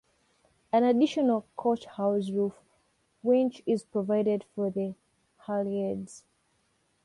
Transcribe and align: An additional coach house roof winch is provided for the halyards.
An 0.71 0.83
additional 0.83 1.45
coach 1.55 1.85
house 1.85 2.31
roof 2.31 2.55
winch 3.21 3.61
is 3.67 3.83
provided 3.83 4.43
for 4.55 4.71
the 4.71 4.95
halyards. 5.45 6.23